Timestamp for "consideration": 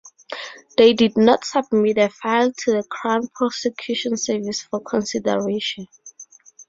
4.81-5.87